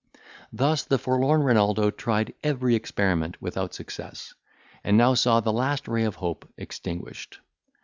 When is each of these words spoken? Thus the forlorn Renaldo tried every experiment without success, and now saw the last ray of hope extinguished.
Thus 0.51 0.81
the 0.85 0.97
forlorn 0.97 1.43
Renaldo 1.43 1.91
tried 1.91 2.33
every 2.43 2.73
experiment 2.73 3.39
without 3.39 3.75
success, 3.75 4.33
and 4.83 4.97
now 4.97 5.13
saw 5.13 5.41
the 5.41 5.53
last 5.53 5.87
ray 5.87 6.05
of 6.05 6.15
hope 6.15 6.51
extinguished. 6.57 7.37